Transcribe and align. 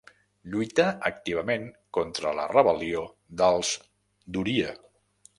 Lluità 0.51 0.85
activament 1.09 1.67
contra 1.97 2.31
la 2.39 2.45
rebel·lió 2.53 3.03
dels 3.43 3.75
d'Oria. 4.37 4.73